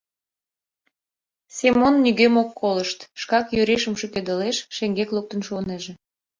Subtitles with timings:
[1.57, 5.93] Семон нигӧм ок колышт, шкак Юришым шӱкедылеш, шеҥгек луктын шуынеже.